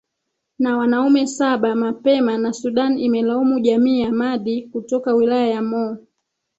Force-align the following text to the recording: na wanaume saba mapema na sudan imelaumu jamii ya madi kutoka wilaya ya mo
na 0.59 0.77
wanaume 0.77 1.27
saba 1.27 1.75
mapema 1.75 2.37
na 2.37 2.53
sudan 2.53 2.99
imelaumu 2.99 3.59
jamii 3.59 4.01
ya 4.01 4.11
madi 4.11 4.61
kutoka 4.67 5.13
wilaya 5.13 5.47
ya 5.47 5.61
mo 5.61 5.97